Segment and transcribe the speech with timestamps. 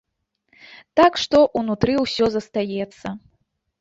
[0.99, 3.07] Так што ўнутры ўсё застаецца.